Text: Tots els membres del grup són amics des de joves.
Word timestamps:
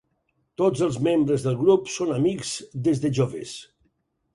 Tots 0.61 0.81
els 0.87 0.97
membres 1.09 1.45
del 1.49 1.59
grup 1.61 1.95
són 1.99 2.17
amics 2.19 2.59
des 2.89 3.05
de 3.07 3.17
joves. 3.23 3.59